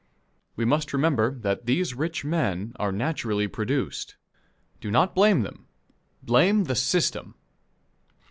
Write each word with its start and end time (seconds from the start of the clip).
We 0.55 0.65
must 0.65 0.93
remember 0.93 1.35
that 1.41 1.67
these 1.67 1.93
rich 1.93 2.25
men 2.25 2.73
are 2.77 2.91
naturally 2.91 3.47
produced. 3.47 4.15
Do 4.79 4.89
not 4.89 5.13
blame 5.13 5.43
them. 5.43 5.67
Blame 6.25 6.63
the 6.63 6.73
system! 6.73 7.35